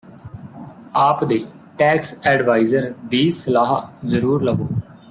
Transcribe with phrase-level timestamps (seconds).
[0.95, 1.37] ਆਪਦੇ
[1.77, 4.67] tax adviser ਦੀ ਸਲਾਹ ਜ਼ਰੂਰ ਲਵੋ